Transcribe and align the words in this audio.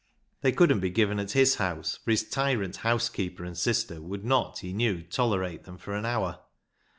They 0.41 0.51
couldn't 0.51 0.79
be 0.79 0.89
given 0.89 1.19
at 1.19 1.33
his 1.33 1.57
house, 1.57 1.97
for 2.03 2.09
his 2.09 2.27
tyrant 2.27 2.77
housekeeper 2.77 3.45
and 3.45 3.55
sister 3.55 4.01
would 4.01 4.25
not, 4.25 4.57
he 4.57 4.73
knew, 4.73 5.03
tolerate 5.03 5.65
them 5.65 5.77
for 5.77 5.93
an 5.93 6.07
hour. 6.07 6.39